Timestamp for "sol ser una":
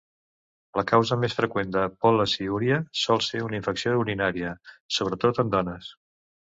3.03-3.61